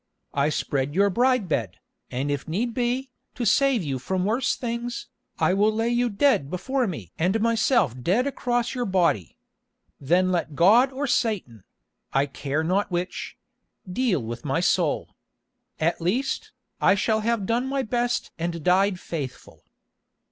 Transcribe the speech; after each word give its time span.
I 0.33 0.49
spread 0.49 0.95
your 0.95 1.11
bride 1.11 1.47
bed, 1.47 1.77
and 2.09 2.31
if 2.31 2.47
need 2.47 2.73
be, 2.73 3.11
to 3.35 3.45
save 3.45 3.83
you 3.83 3.99
from 3.99 4.25
worse 4.25 4.55
things, 4.55 5.05
I 5.37 5.53
will 5.53 5.71
lay 5.71 5.89
you 5.89 6.09
dead 6.09 6.49
before 6.49 6.87
me 6.87 7.11
and 7.19 7.39
myself 7.39 7.93
dead 8.01 8.25
across 8.25 8.73
your 8.73 8.87
body. 8.87 9.37
Then 9.99 10.31
let 10.31 10.55
God 10.55 10.91
or 10.91 11.05
Satan—I 11.05 12.25
care 12.25 12.63
not 12.63 12.89
which—deal 12.89 14.23
with 14.23 14.43
my 14.43 14.59
soul. 14.59 15.13
At 15.79 16.01
least, 16.01 16.51
I 16.81 16.95
shall 16.95 17.19
have 17.21 17.45
done 17.45 17.67
my 17.67 17.83
best 17.83 18.31
and 18.39 18.63
died 18.63 18.99
faithful." 18.99 19.63